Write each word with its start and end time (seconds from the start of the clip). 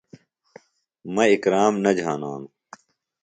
مہ 1.13 1.23
اکرم 1.33 1.73
نہ 1.83 1.91
جھانانوۡ۔ 1.97 2.47